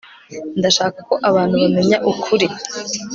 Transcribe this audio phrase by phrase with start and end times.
[0.59, 2.47] ndashaka ko abantu bamenya ukuri